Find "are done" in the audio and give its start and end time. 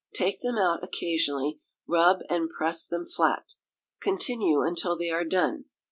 5.11-5.65